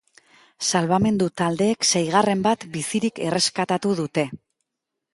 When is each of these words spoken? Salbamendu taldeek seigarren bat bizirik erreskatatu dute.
Salbamendu 0.69 1.27
taldeek 1.43 1.87
seigarren 1.93 2.43
bat 2.49 2.67
bizirik 2.79 3.25
erreskatatu 3.31 3.97
dute. 4.05 4.29